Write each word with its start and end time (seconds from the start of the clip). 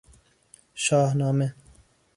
شاهنامه 0.73 1.53